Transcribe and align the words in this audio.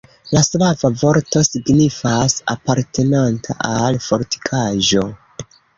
La 0.35 0.41
slava 0.45 0.89
vorto 1.01 1.43
signifas: 1.49 2.39
apartenanta 2.57 3.61
al 3.77 4.05
fortikaĵo. 4.09 5.11